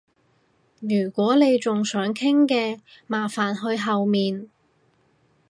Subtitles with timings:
[0.79, 4.49] 如果你仲想傾嘅，麻煩去後面